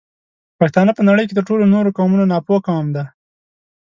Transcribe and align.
پښتانه 0.59 0.91
په 0.97 1.01
نړۍ 1.09 1.23
کې 1.27 1.37
تر 1.37 1.43
ټولو 1.49 1.63
نورو 1.73 1.95
قومونو 1.97 2.29
ناپوه 2.31 2.57
قوم 2.67 2.87
دی 2.95 3.05